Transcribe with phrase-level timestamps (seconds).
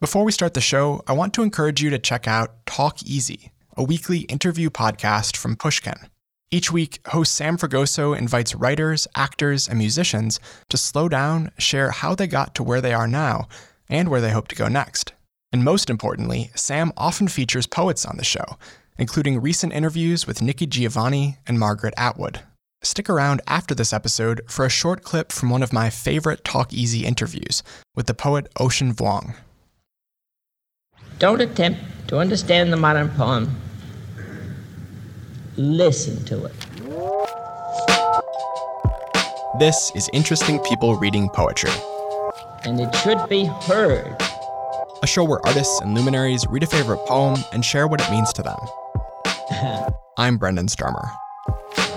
[0.00, 3.52] Before we start the show, I want to encourage you to check out Talk Easy,
[3.76, 5.94] a weekly interview podcast from Pushkin.
[6.50, 12.16] Each week, host Sam Fragoso invites writers, actors, and musicians to slow down, share how
[12.16, 13.46] they got to where they are now,
[13.88, 15.12] and where they hope to go next.
[15.52, 18.58] And most importantly, Sam often features poets on the show,
[18.98, 22.40] including recent interviews with Nikki Giovanni and Margaret Atwood.
[22.82, 26.72] Stick around after this episode for a short clip from one of my favorite Talk
[26.72, 27.62] Easy interviews
[27.94, 29.36] with the poet Ocean Vuong.
[31.18, 33.56] Don't attempt to understand the modern poem.
[35.56, 36.52] Listen to it.
[39.58, 41.70] This is Interesting People Reading Poetry,
[42.64, 44.16] And it should be heard.
[45.02, 48.32] a show where artists and luminaries read a favorite poem and share what it means
[48.32, 48.56] to them.
[50.18, 51.08] I'm Brendan Sturmer.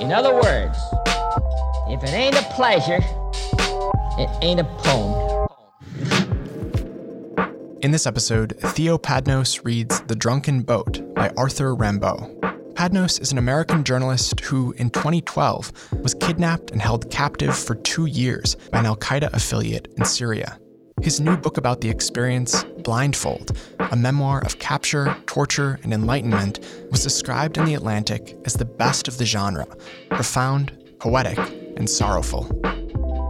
[0.00, 0.78] In other words,
[1.88, 2.98] if it ain't a pleasure,
[4.18, 5.15] it ain't a poem.
[7.86, 12.74] In this episode, Theo Padnos reads The Drunken Boat by Arthur Rimbaud.
[12.74, 18.06] Padnos is an American journalist who, in 2012, was kidnapped and held captive for two
[18.06, 20.58] years by an Al Qaeda affiliate in Syria.
[21.00, 26.58] His new book about the experience, Blindfold, a memoir of capture, torture, and enlightenment,
[26.90, 29.64] was described in The Atlantic as the best of the genre
[30.10, 31.38] profound, poetic,
[31.76, 32.50] and sorrowful.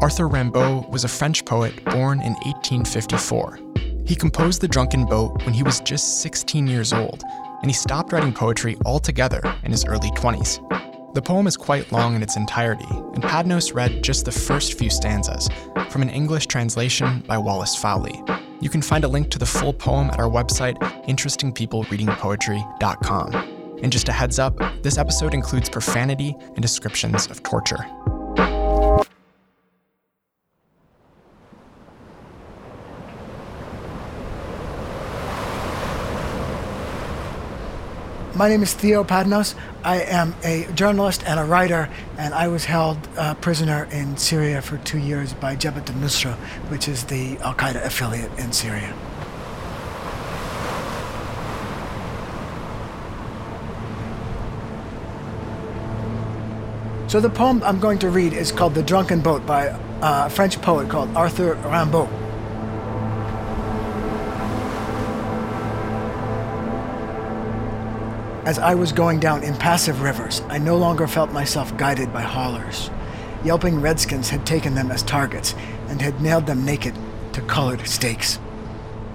[0.01, 3.66] Arthur Rimbaud was a French poet born in 1854.
[4.07, 7.25] He composed The Drunken Boat when he was just 16 years old,
[7.61, 10.63] and he stopped writing poetry altogether in his early 20s.
[11.15, 14.91] The poem is quite long in its entirety, and Padnos read just the first few
[14.91, 15.49] stanzas
[15.91, 18.23] from an English translation by Wallace Fowlie.
[18.61, 23.35] You can find a link to the full poem at our website, interestingpeoplereadingpoetry.com.
[23.83, 27.85] And just a heads up, this episode includes profanity and descriptions of torture.
[38.37, 39.55] My name is Theo Padnos.
[39.83, 44.61] I am a journalist and a writer, and I was held uh, prisoner in Syria
[44.61, 46.35] for two years by Jabhat al-Nusra,
[46.69, 48.93] which is the Al Qaeda affiliate in Syria.
[57.09, 60.29] So the poem I'm going to read is called "The Drunken Boat" by uh, a
[60.29, 62.26] French poet called Arthur Rimbaud.
[68.47, 72.91] As I was going down impassive rivers, I no longer felt myself guided by haulers.
[73.43, 75.57] Yelping redskins had taken them as targets
[75.89, 76.95] and had nailed them naked
[77.33, 78.39] to colored stakes.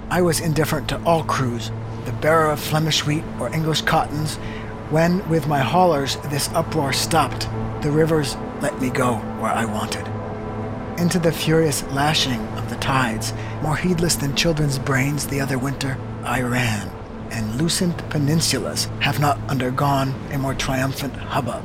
[0.09, 1.72] I was indifferent to all crews,
[2.03, 4.36] the bearer of Flemish wheat or English cottons,
[4.90, 7.47] when, with my haulers, this uproar stopped.
[7.84, 10.06] The rivers let me go where I wanted.
[11.00, 13.31] Into the furious lashing of the tides,
[13.62, 17.00] more heedless than children's brains the other winter, I ran
[17.31, 21.64] and lucent peninsulas have not undergone a more triumphant hubbub.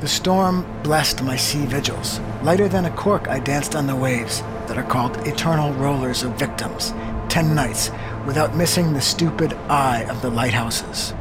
[0.00, 2.20] The storm blessed my sea vigils.
[2.42, 6.38] Lighter than a cork, I danced on the waves that are called eternal rollers of
[6.38, 6.92] victims,
[7.28, 7.90] ten nights
[8.26, 11.14] without missing the stupid eye of the lighthouses.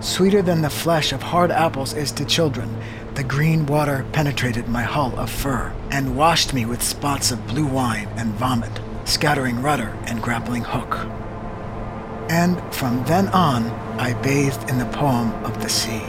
[0.00, 2.76] Sweeter than the flesh of hard apples is to children,
[3.14, 7.66] the green water penetrated my hull of fur and washed me with spots of blue
[7.66, 11.06] wine and vomit, scattering rudder and grappling hook.
[12.32, 13.66] And from then on,
[14.00, 16.02] I bathed in the poem of the sea,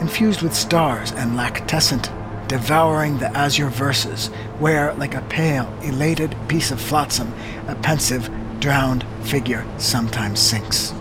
[0.00, 2.10] infused with stars and lactescent,
[2.48, 4.28] devouring the azure verses,
[4.58, 7.30] where, like a pale, elated piece of flotsam,
[7.68, 10.94] a pensive, drowned figure sometimes sinks.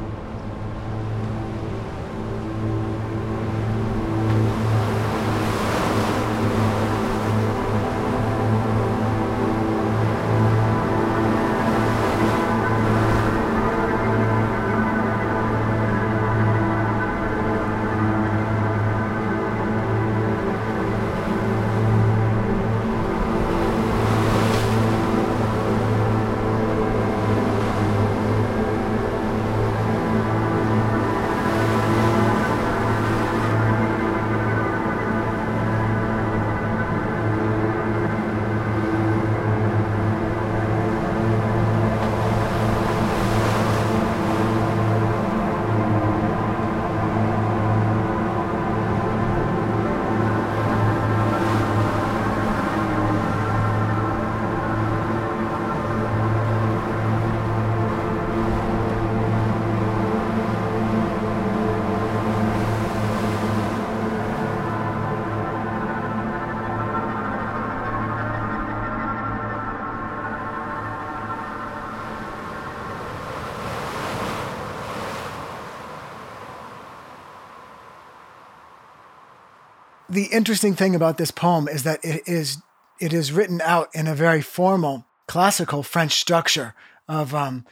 [80.16, 82.58] The interesting thing about this poem is that it is
[83.00, 86.74] it is written out in a very formal classical French structure
[87.08, 87.66] of um,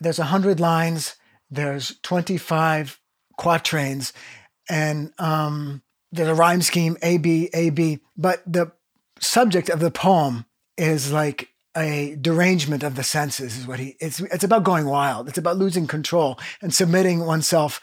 [0.00, 1.14] there's a hundred lines,
[1.50, 3.00] there's 25
[3.38, 4.12] quatrains,
[4.68, 8.00] and um, there's a rhyme scheme A B A B.
[8.16, 8.72] But the
[9.20, 10.46] subject of the poem
[10.76, 15.28] is like a derangement of the senses is what he it's it's about going wild
[15.28, 17.80] it's about losing control and submitting oneself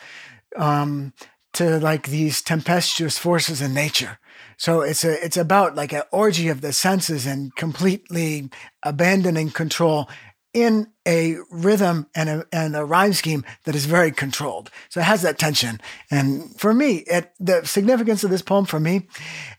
[0.57, 1.13] um,
[1.55, 4.19] to like these tempestuous forces in nature
[4.57, 8.49] so it's a it's about like an orgy of the senses and completely
[8.83, 10.09] abandoning control
[10.55, 14.71] in a rhythm and a, and a rhyme scheme that is very controlled.
[14.87, 15.81] So it has that tension.
[16.09, 19.09] And for me, it, the significance of this poem for me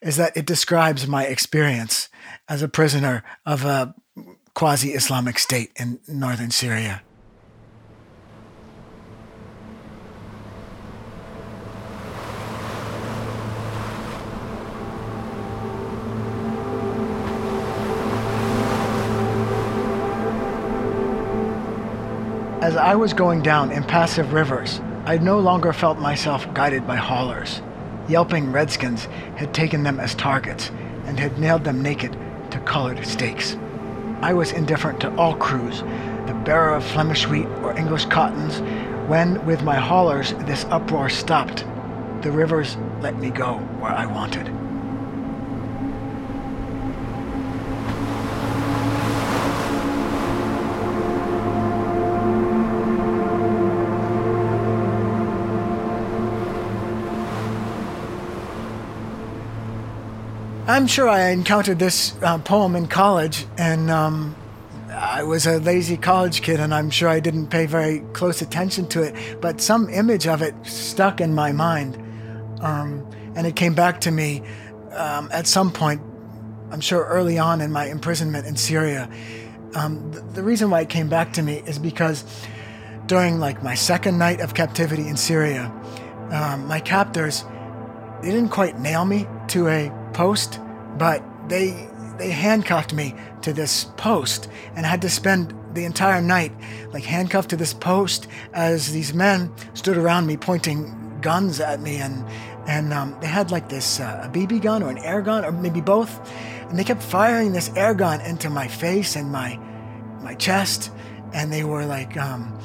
[0.00, 2.08] is that it describes my experience
[2.48, 3.94] as a prisoner of a
[4.54, 7.02] quasi Islamic state in northern Syria.
[22.66, 27.62] As I was going down impassive rivers, I no longer felt myself guided by haulers.
[28.08, 29.04] Yelping redskins
[29.36, 30.72] had taken them as targets
[31.04, 32.18] and had nailed them naked
[32.50, 33.56] to colored stakes.
[34.20, 35.82] I was indifferent to all crews,
[36.26, 38.58] the bearer of Flemish wheat or English cottons,
[39.08, 41.64] when with my haulers this uproar stopped.
[42.22, 44.50] The rivers let me go where I wanted.
[60.68, 64.34] I'm sure I encountered this uh, poem in college, and um,
[64.90, 68.88] I was a lazy college kid, and I'm sure I didn't pay very close attention
[68.88, 69.40] to it.
[69.40, 71.94] But some image of it stuck in my mind,
[72.62, 74.42] um, and it came back to me
[74.90, 76.02] um, at some point.
[76.72, 79.08] I'm sure early on in my imprisonment in Syria.
[79.76, 82.24] Um, the, the reason why it came back to me is because
[83.06, 85.72] during like my second night of captivity in Syria,
[86.32, 87.44] um, my captors
[88.22, 90.58] they didn't quite nail me to a post,
[90.96, 96.50] but they they handcuffed me to this post and had to spend the entire night
[96.92, 101.96] like handcuffed to this post as these men stood around me pointing guns at me
[101.96, 102.24] and
[102.66, 105.52] and um, they had like this uh, a BB gun or an air gun or
[105.52, 106.12] maybe both.
[106.68, 109.58] And they kept firing this air gun into my face and my
[110.22, 110.90] my chest
[111.32, 112.58] and they were like um,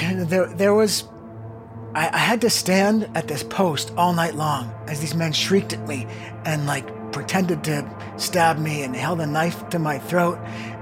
[0.00, 1.04] there there was
[1.94, 5.72] I, I had to stand at this post all night long as these men shrieked
[5.72, 6.06] at me
[6.44, 10.38] and like pretended to stab me and held a knife to my throat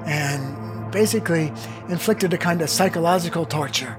[0.07, 1.53] and basically
[1.89, 3.97] inflicted a kind of psychological torture.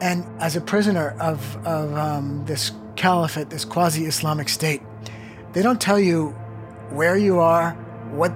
[0.00, 4.82] And as a prisoner of, of um, this caliphate, this quasi Islamic state,
[5.52, 6.30] they don't tell you
[6.90, 7.72] where you are,
[8.10, 8.32] what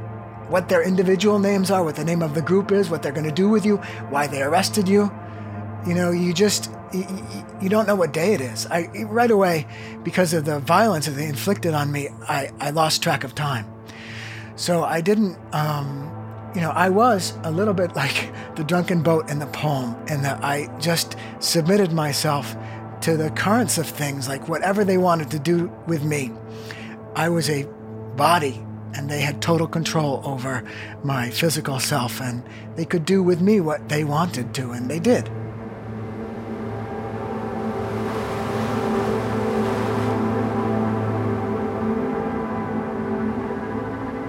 [0.49, 3.27] what their individual names are, what the name of the group is, what they're going
[3.27, 3.77] to do with you,
[4.09, 5.13] why they arrested you.
[5.87, 7.07] You know, you just you,
[7.61, 8.67] you don't know what day it is.
[8.67, 9.67] I right away,
[10.03, 13.67] because of the violence that they inflicted on me, I, I lost track of time.
[14.57, 16.13] So I didn't, um,
[16.55, 20.23] you know, I was a little bit like the drunken boat in the poem, in
[20.23, 22.57] that I just submitted myself
[23.03, 26.33] to the currents of things, like whatever they wanted to do with me.
[27.15, 27.65] I was a
[28.17, 28.65] body
[28.95, 30.65] and they had total control over
[31.05, 32.43] my physical self and
[32.75, 35.31] they could do with me what they wanted to and they did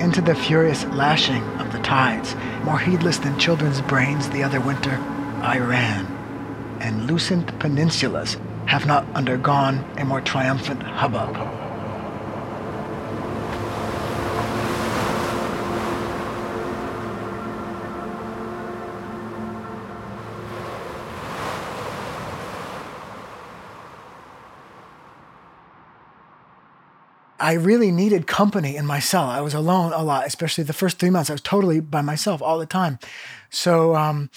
[0.10, 2.34] into the furious lashing of the tides.
[2.64, 4.98] More heedless than children's brains the other winter,
[5.44, 6.08] I ran.
[6.80, 8.36] And lucent peninsulas
[8.66, 11.69] have not undergone a more triumphant hubbub.
[27.40, 29.26] I really needed company in my cell.
[29.26, 31.30] I was alone a lot, especially the first three months.
[31.30, 33.00] I was totally by myself all the time.
[33.50, 34.30] So um,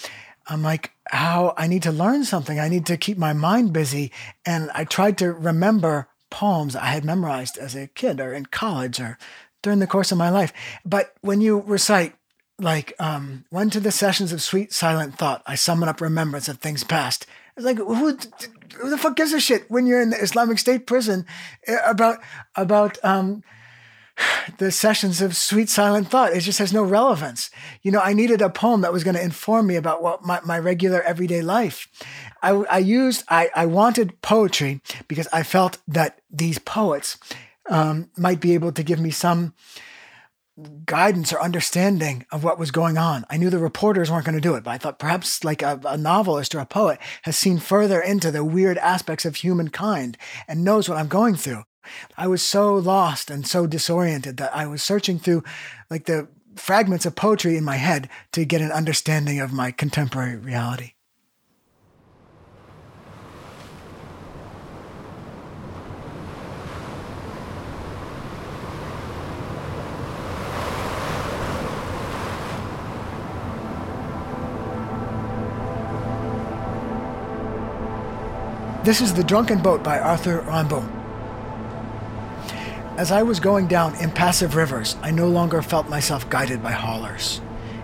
[0.47, 2.59] I'm like, how I need to learn something.
[2.59, 4.11] I need to keep my mind busy.
[4.45, 8.99] And I tried to remember poems I had memorized as a kid or in college
[8.99, 9.17] or
[9.61, 10.51] during the course of my life.
[10.85, 12.15] But when you recite,
[12.59, 16.59] like, um, when to the sessions of sweet silent thought, I summon up remembrance of
[16.59, 17.25] things past.
[17.55, 18.17] It's like, who
[18.77, 21.25] who the fuck gives a shit when you're in the Islamic State prison
[21.67, 22.19] eh, about
[22.55, 23.43] about um,
[24.57, 26.33] the sessions of sweet silent thought?
[26.33, 27.51] It just has no relevance.
[27.81, 30.39] You know, I needed a poem that was going to inform me about what my,
[30.43, 31.87] my regular everyday life.
[32.41, 37.17] I, I used I, I wanted poetry because I felt that these poets
[37.69, 39.53] um, might be able to give me some
[40.85, 43.25] guidance or understanding of what was going on.
[43.29, 45.79] I knew the reporters weren't going to do it, but I thought perhaps like a,
[45.85, 50.17] a, novelist or a poet has seen further into the weird aspects of humankind
[50.47, 51.63] and knows what I'm going through.
[52.17, 55.43] I was so lost and so disoriented that I was searching through
[55.89, 60.37] like the fragments of poetry in my head to get an understanding of my contemporary
[60.37, 60.92] reality.
[78.83, 80.83] This is The Drunken Boat by Arthur Rimbaud.
[82.97, 87.39] As I was going down impassive rivers, I no longer felt myself guided by haulers.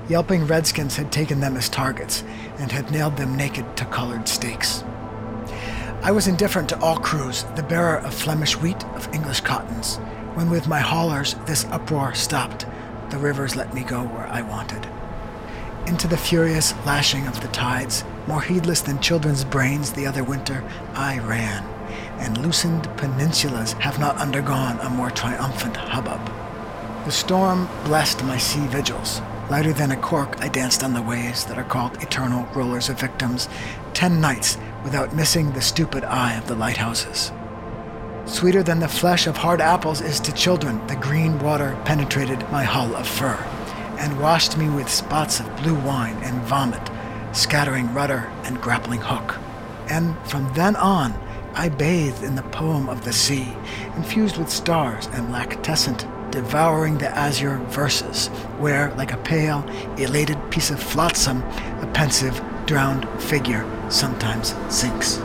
[0.10, 2.26] Yelping redskins had taken them as targets
[2.58, 4.84] and had nailed them naked to colored stakes.
[6.02, 9.96] I was indifferent to all crews, the bearer of Flemish wheat, of English cottons.
[10.36, 12.66] When with my haulers this uproar stopped,
[13.10, 14.86] the rivers let me go where I wanted.
[15.88, 20.64] Into the furious lashing of the tides, more heedless than children's brains the other winter,
[20.94, 21.64] I ran,
[22.20, 26.24] and loosened peninsulas have not undergone a more triumphant hubbub.
[27.06, 29.20] The storm blessed my sea vigils.
[29.50, 33.00] Lighter than a cork, I danced on the waves that are called eternal rollers of
[33.00, 33.50] victims,
[33.96, 37.32] ten nights without missing the stupid eye of the lighthouses.
[38.26, 42.62] Sweeter than the flesh of hard apples is to children, the green water penetrated my
[42.64, 43.44] hull of fur
[43.98, 46.92] and washed me with spots of blue wine and vomit
[47.32, 49.38] scattering rudder and grappling hook.
[49.90, 51.14] And from then on,
[51.54, 53.54] I bathed in the poem of the sea,
[53.96, 58.28] infused with stars and lactescent, devouring the azure verses,
[58.60, 59.68] where, like a pale,
[59.98, 61.44] elated piece of flotsam,
[61.82, 65.20] a pensive, drowned figure sometimes sinks.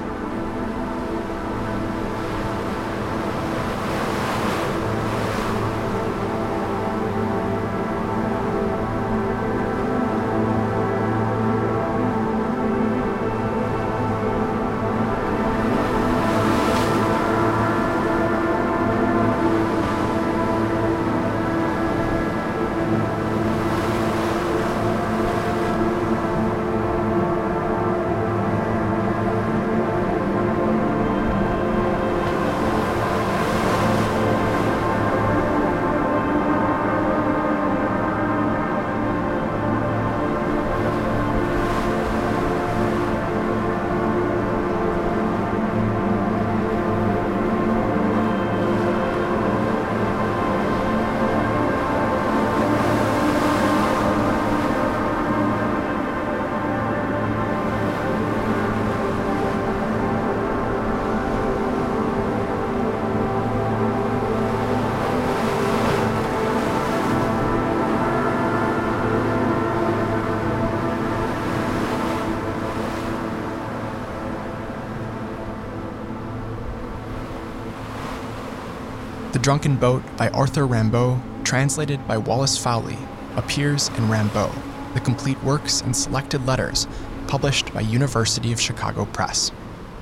[79.45, 82.97] Drunken Boat by Arthur Rimbaud, translated by Wallace Fowlie,
[83.37, 84.51] appears in Rimbaud,
[84.95, 86.87] the complete works and selected letters,
[87.27, 89.53] published by University of Chicago Press.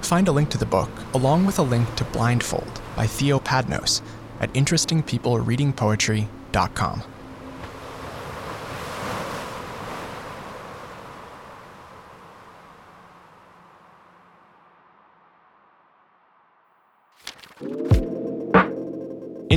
[0.00, 4.00] Find a link to the book, along with a link to Blindfold by Theo Padnos,
[4.38, 7.02] at interestingpeoplereadingpoetry.com.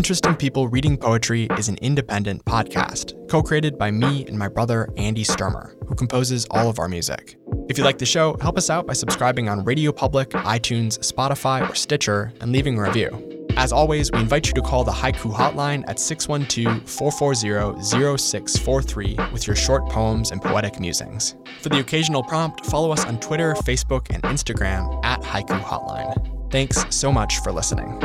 [0.06, 4.88] Interesting People Reading Poetry is an independent podcast, co created by me and my brother
[4.98, 7.38] Andy Sturmer, who composes all of our music.
[7.70, 11.68] If you like the show, help us out by subscribing on Radio Public, iTunes, Spotify,
[11.68, 13.48] or Stitcher, and leaving a review.
[13.58, 19.48] As always, we invite you to call the Haiku Hotline at 612 440 0643 with
[19.48, 21.34] your short poems and poetic musings.
[21.62, 26.52] For the occasional prompt, follow us on Twitter, Facebook, and Instagram at Haiku Hotline.
[26.52, 28.00] Thanks so much for listening.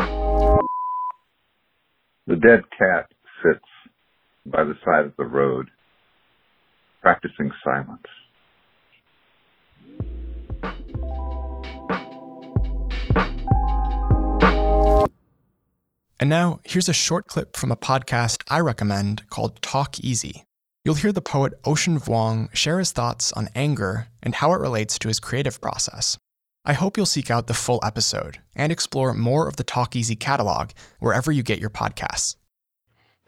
[2.27, 3.11] The dead cat
[3.43, 3.65] sits
[4.47, 5.69] by the side of the road,
[7.01, 8.07] practicing silence.
[16.21, 20.45] And now, here's a short clip from a podcast I recommend called Talk Easy.
[20.85, 24.99] You'll hear the poet Ocean Vuong share his thoughts on anger and how it relates
[24.99, 26.19] to his creative process.
[26.65, 30.15] I hope you'll seek out the full episode and explore more of the Talk Easy
[30.15, 32.37] catalog wherever you get your podcasts.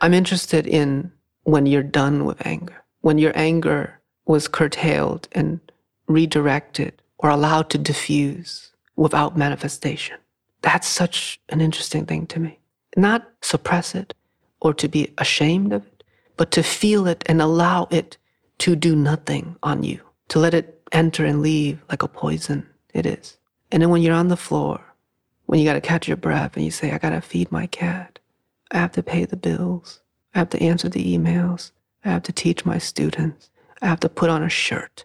[0.01, 1.11] I'm interested in
[1.45, 5.61] when you're done with anger, when your anger was curtailed and
[6.09, 10.19] redirected or allowed to diffuse without manifestation.
[10.61, 12.59] That's such an interesting thing to me.
[12.97, 14.13] not suppress it
[14.61, 16.05] or to be ashamed of it,
[16.37, 18.19] but to feel it and allow it
[18.59, 23.07] to do nothing on you, to let it enter and leave like a poison it
[23.07, 23.37] is.
[23.71, 24.81] And then when you're on the floor,
[25.47, 27.67] when you got to catch your breath and you say, I got to feed my
[27.67, 28.19] cat,
[28.71, 30.01] I have to pay the bills,
[30.35, 31.73] I have to answer the emails,
[32.05, 35.05] I have to teach my students, I have to put on a shirt.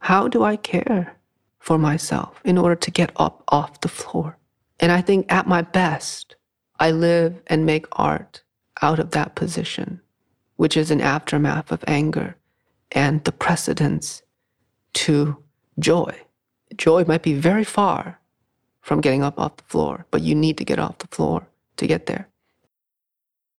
[0.00, 1.16] How do I care
[1.58, 4.36] for myself in order to get up off the floor?
[4.80, 6.36] And I think at my best,
[6.78, 8.42] I live and make art
[8.82, 10.00] out of that position,
[10.56, 12.36] which is an aftermath of anger
[12.92, 14.22] and the precedence
[14.94, 15.42] to
[15.78, 16.14] joy.
[16.76, 18.20] Joy might be very far
[18.80, 21.86] from getting up off the floor, but you need to get off the floor to
[21.86, 22.28] get there.